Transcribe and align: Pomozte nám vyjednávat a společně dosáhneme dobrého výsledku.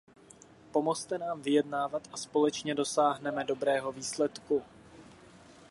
Pomozte 0.71 1.17
nám 1.17 1.41
vyjednávat 1.41 2.07
a 2.13 2.17
společně 2.17 2.75
dosáhneme 2.75 3.43
dobrého 3.43 3.91
výsledku. 3.91 4.63